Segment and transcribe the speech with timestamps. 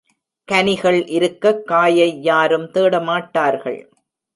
[0.51, 3.89] கனிகள் இருக்கக் காயை யாரும் தேடமாட்டார்கள்.